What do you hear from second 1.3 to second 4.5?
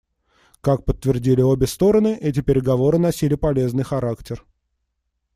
обе стороны, эти переговоры носили полезный характер.